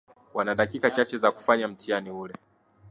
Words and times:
Wana 0.33 0.55
dakika 0.55 0.91
chache 0.91 1.17
za 1.17 1.31
kufanya 1.31 1.67
mtihani 1.67 2.11
ule 2.11 2.33